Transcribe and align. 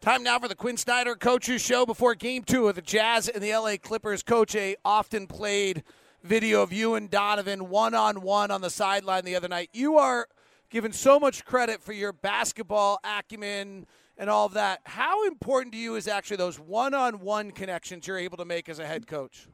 Time 0.00 0.22
now 0.22 0.38
for 0.38 0.48
the 0.48 0.54
Quin 0.54 0.78
Snyder 0.78 1.14
Coaches 1.14 1.60
Show. 1.60 1.84
Before 1.84 2.14
Game 2.14 2.42
Two 2.42 2.68
of 2.68 2.74
the 2.74 2.80
Jazz 2.80 3.28
and 3.28 3.42
the 3.42 3.54
LA 3.54 3.76
Clippers, 3.76 4.22
Coach 4.22 4.54
A 4.54 4.74
often 4.82 5.26
played 5.26 5.82
video 6.22 6.62
of 6.62 6.72
you 6.72 6.94
and 6.94 7.10
Donovan 7.10 7.68
one 7.68 7.94
on 7.94 8.22
one 8.22 8.50
on 8.50 8.62
the 8.62 8.70
sideline 8.70 9.26
the 9.26 9.36
other 9.36 9.46
night. 9.46 9.68
You 9.74 9.98
are 9.98 10.26
given 10.70 10.92
so 10.92 11.20
much 11.20 11.44
credit 11.44 11.82
for 11.82 11.92
your 11.92 12.14
basketball 12.14 12.98
acumen 13.04 13.84
and 14.16 14.30
all 14.30 14.46
of 14.46 14.54
that. 14.54 14.80
How 14.84 15.26
important 15.26 15.74
to 15.74 15.78
you 15.78 15.96
is 15.96 16.08
actually 16.08 16.38
those 16.38 16.58
one 16.58 16.94
on 16.94 17.20
one 17.20 17.50
connections 17.50 18.06
you're 18.06 18.16
able 18.16 18.38
to 18.38 18.46
make 18.46 18.70
as 18.70 18.78
a 18.78 18.86
head 18.86 19.06
coach? 19.06 19.48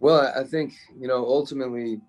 Well, 0.00 0.32
I 0.36 0.42
think 0.42 0.72
you 0.98 1.06
know 1.06 1.24
ultimately, 1.24 2.00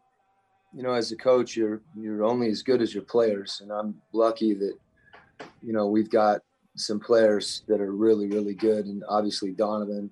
you 0.74 0.82
know, 0.82 0.94
as 0.94 1.12
a 1.12 1.16
coach, 1.16 1.56
you're 1.56 1.84
you're 1.96 2.24
only 2.24 2.50
as 2.50 2.64
good 2.64 2.82
as 2.82 2.92
your 2.92 3.04
players, 3.04 3.62
and 3.62 3.72
I'm 3.72 4.02
lucky 4.14 4.56
that 4.56 4.74
you 5.62 5.74
know 5.74 5.86
we've 5.86 6.10
got 6.10 6.42
some 6.76 7.00
players 7.00 7.64
that 7.68 7.82
are 7.82 7.92
really, 7.92 8.28
really 8.28 8.54
good, 8.54 8.86
and 8.86 9.04
obviously 9.08 9.52
Donovan, 9.52 10.10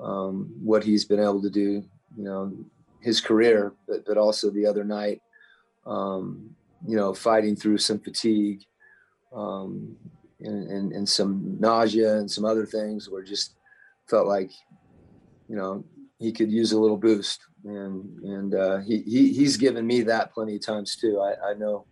um, 0.00 0.52
what 0.62 0.82
he's 0.82 1.04
been 1.04 1.20
able 1.20 1.42
to 1.42 1.50
do, 1.50 1.84
you 2.16 2.24
know, 2.24 2.52
his 3.00 3.20
career, 3.20 3.74
but 3.86 4.04
but 4.06 4.16
also 4.16 4.50
the 4.50 4.66
other 4.66 4.84
night, 4.84 5.20
um, 5.86 6.50
you 6.86 6.96
know, 6.96 7.12
fighting 7.12 7.56
through 7.56 7.78
some 7.78 7.98
fatigue, 7.98 8.62
um, 9.34 9.96
and, 10.40 10.70
and 10.70 10.92
and 10.92 11.08
some 11.08 11.56
nausea 11.60 12.16
and 12.18 12.30
some 12.30 12.44
other 12.44 12.66
things, 12.66 13.08
where 13.08 13.22
just 13.22 13.54
felt 14.08 14.26
like, 14.26 14.50
you 15.48 15.56
know, 15.56 15.84
he 16.18 16.32
could 16.32 16.50
use 16.50 16.72
a 16.72 16.80
little 16.80 16.96
boost, 16.96 17.40
and 17.64 18.18
and 18.22 18.54
uh, 18.54 18.78
he, 18.78 19.02
he 19.02 19.32
he's 19.32 19.56
given 19.56 19.86
me 19.86 20.02
that 20.02 20.32
plenty 20.32 20.56
of 20.56 20.64
times 20.64 20.96
too. 20.96 21.20
I, 21.20 21.50
I 21.50 21.54
know, 21.54 21.86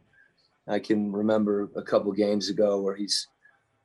I 0.66 0.78
can 0.78 1.12
remember 1.12 1.68
a 1.76 1.82
couple 1.82 2.12
games 2.12 2.48
ago 2.48 2.80
where 2.80 2.96
he's 2.96 3.28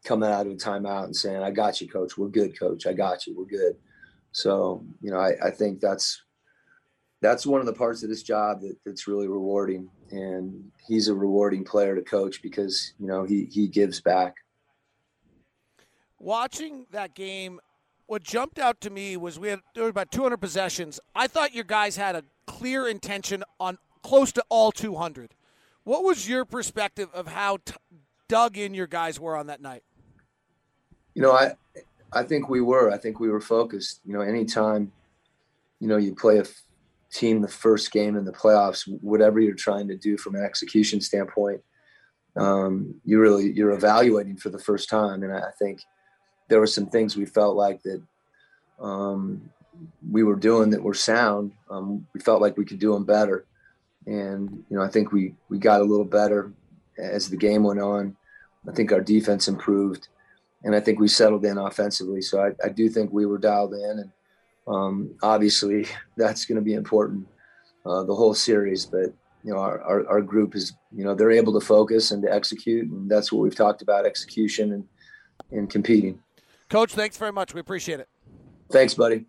coming 0.05 0.29
out 0.29 0.45
of 0.45 0.53
a 0.53 0.55
timeout 0.55 1.05
and 1.05 1.15
saying, 1.15 1.41
I 1.41 1.51
got 1.51 1.81
you, 1.81 1.89
coach. 1.89 2.17
We're 2.17 2.29
good, 2.29 2.57
coach. 2.57 2.85
I 2.85 2.93
got 2.93 3.27
you. 3.27 3.35
We're 3.35 3.45
good. 3.45 3.75
So, 4.31 4.85
you 5.01 5.11
know, 5.11 5.19
I, 5.19 5.33
I 5.47 5.51
think 5.51 5.81
that's 5.81 6.21
that's 7.21 7.45
one 7.45 7.59
of 7.59 7.65
the 7.65 7.73
parts 7.73 8.03
of 8.03 8.09
this 8.09 8.21
job 8.21 8.61
that, 8.61 8.75
that's 8.85 9.07
really 9.07 9.27
rewarding. 9.27 9.89
And 10.11 10.71
he's 10.87 11.07
a 11.07 11.15
rewarding 11.15 11.63
player 11.63 11.95
to 11.95 12.01
coach 12.01 12.41
because, 12.41 12.93
you 12.99 13.07
know, 13.07 13.23
he 13.23 13.49
he 13.51 13.67
gives 13.67 13.99
back. 13.99 14.35
Watching 16.19 16.85
that 16.91 17.15
game, 17.15 17.59
what 18.07 18.23
jumped 18.23 18.59
out 18.59 18.79
to 18.81 18.89
me 18.89 19.17
was 19.17 19.39
we 19.39 19.49
had 19.49 19.61
there 19.73 19.83
were 19.83 19.89
about 19.89 20.11
200 20.11 20.37
possessions. 20.37 20.99
I 21.15 21.27
thought 21.27 21.53
your 21.53 21.63
guys 21.63 21.97
had 21.97 22.15
a 22.15 22.23
clear 22.45 22.87
intention 22.87 23.43
on 23.59 23.77
close 24.03 24.31
to 24.33 24.43
all 24.49 24.71
200. 24.71 25.33
What 25.83 26.03
was 26.03 26.27
your 26.27 26.45
perspective 26.45 27.09
of 27.13 27.27
how 27.27 27.57
t- 27.57 27.73
dug 28.27 28.57
in 28.57 28.73
your 28.73 28.87
guys 28.87 29.19
were 29.19 29.35
on 29.35 29.47
that 29.47 29.61
night? 29.61 29.83
You 31.15 31.21
know, 31.21 31.31
I 31.31 31.55
I 32.11 32.23
think 32.23 32.49
we 32.49 32.61
were. 32.61 32.91
I 32.91 32.97
think 32.97 33.19
we 33.19 33.29
were 33.29 33.41
focused. 33.41 34.01
You 34.05 34.13
know, 34.13 34.21
anytime, 34.21 34.91
you 35.79 35.87
know, 35.87 35.97
you 35.97 36.13
play 36.13 36.37
a 36.37 36.41
f- 36.41 36.63
team 37.11 37.41
the 37.41 37.47
first 37.47 37.91
game 37.91 38.15
in 38.15 38.25
the 38.25 38.31
playoffs, 38.31 38.83
whatever 39.01 39.39
you're 39.39 39.55
trying 39.55 39.87
to 39.87 39.97
do 39.97 40.17
from 40.17 40.35
an 40.35 40.43
execution 40.43 41.01
standpoint, 41.01 41.61
um, 42.35 42.95
you 43.05 43.19
really 43.19 43.51
you're 43.51 43.71
evaluating 43.71 44.37
for 44.37 44.49
the 44.49 44.59
first 44.59 44.89
time. 44.89 45.23
And 45.23 45.33
I, 45.33 45.39
I 45.39 45.51
think 45.59 45.81
there 46.47 46.59
were 46.59 46.67
some 46.67 46.87
things 46.87 47.15
we 47.15 47.25
felt 47.25 47.55
like 47.55 47.81
that 47.83 48.01
um, 48.79 49.49
we 50.09 50.23
were 50.23 50.35
doing 50.35 50.69
that 50.69 50.83
were 50.83 50.93
sound. 50.93 51.51
Um, 51.69 52.05
we 52.13 52.19
felt 52.19 52.41
like 52.41 52.57
we 52.57 52.65
could 52.65 52.79
do 52.79 52.93
them 52.93 53.05
better, 53.05 53.45
and 54.05 54.63
you 54.69 54.77
know, 54.77 54.83
I 54.83 54.89
think 54.89 55.11
we 55.11 55.33
we 55.49 55.59
got 55.59 55.81
a 55.81 55.85
little 55.85 56.05
better 56.05 56.51
as 56.97 57.29
the 57.29 57.37
game 57.37 57.63
went 57.63 57.81
on. 57.81 58.15
I 58.69 58.71
think 58.71 58.91
our 58.91 59.01
defense 59.01 59.47
improved 59.47 60.07
and 60.65 60.75
I 60.75 60.79
think 60.79 60.99
we 60.99 61.07
settled 61.07 61.45
in 61.45 61.57
offensively. 61.57 62.21
So 62.21 62.41
I, 62.41 62.65
I 62.65 62.69
do 62.69 62.89
think 62.89 63.13
we 63.13 63.25
were 63.25 63.37
dialed 63.37 63.73
in, 63.73 63.99
and 63.99 64.11
um, 64.67 65.15
obviously 65.23 65.85
that's 66.17 66.45
going 66.45 66.57
to 66.57 66.61
be 66.61 66.73
important 66.73 67.27
uh, 67.85 68.03
the 68.03 68.15
whole 68.15 68.33
series. 68.33 68.85
But 68.85 69.13
you 69.43 69.53
know, 69.53 69.59
our, 69.59 69.79
our, 69.81 70.09
our 70.09 70.21
group 70.21 70.55
is 70.55 70.73
you 70.91 71.05
know 71.05 71.15
they're 71.15 71.31
able 71.31 71.57
to 71.57 71.65
focus 71.65 72.11
and 72.11 72.21
to 72.23 72.33
execute, 72.33 72.89
and 72.89 73.09
that's 73.09 73.31
what 73.31 73.41
we've 73.41 73.55
talked 73.55 73.81
about: 73.81 74.05
execution 74.05 74.73
and 74.73 74.83
and 75.51 75.69
competing. 75.69 76.19
Coach, 76.69 76.93
thanks 76.93 77.15
very 77.15 77.31
much. 77.31 77.53
We 77.53 77.61
appreciate 77.61 77.99
it. 77.99 78.09
Thanks, 78.71 78.95
buddy. 78.95 79.27